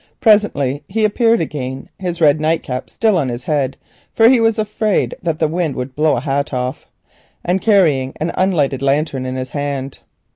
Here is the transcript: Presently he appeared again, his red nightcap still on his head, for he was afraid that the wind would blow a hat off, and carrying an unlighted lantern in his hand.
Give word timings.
Presently 0.19 0.81
he 0.87 1.05
appeared 1.05 1.41
again, 1.41 1.87
his 1.99 2.19
red 2.19 2.39
nightcap 2.39 2.89
still 2.89 3.19
on 3.19 3.29
his 3.29 3.43
head, 3.43 3.77
for 4.15 4.29
he 4.29 4.39
was 4.39 4.57
afraid 4.57 5.13
that 5.21 5.37
the 5.37 5.47
wind 5.47 5.75
would 5.75 5.95
blow 5.95 6.17
a 6.17 6.21
hat 6.21 6.55
off, 6.55 6.87
and 7.45 7.61
carrying 7.61 8.13
an 8.19 8.31
unlighted 8.33 8.81
lantern 8.81 9.27
in 9.27 9.35
his 9.35 9.51
hand. 9.51 9.99